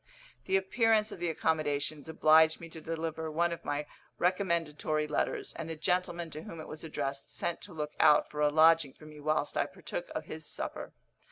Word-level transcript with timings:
The 0.45 0.57
appearance 0.57 1.11
of 1.11 1.19
the 1.19 1.29
accommodations 1.29 2.09
obliged 2.09 2.59
me 2.59 2.69
to 2.69 2.81
deliver 2.81 3.29
one 3.29 3.51
of 3.51 3.63
my 3.63 3.85
recommendatory 4.17 5.05
letters, 5.07 5.53
and 5.53 5.69
the 5.69 5.75
gentleman 5.75 6.31
to 6.31 6.41
whom 6.41 6.59
it 6.59 6.67
was 6.67 6.83
addressed 6.83 7.31
sent 7.31 7.61
to 7.61 7.73
look 7.73 7.93
out 7.99 8.27
for 8.31 8.41
a 8.41 8.49
lodging 8.49 8.93
for 8.93 9.05
me 9.05 9.19
whilst 9.19 9.55
I 9.57 9.67
partook 9.67 10.09
of 10.15 10.25
his 10.25 10.47
supper. 10.47 10.93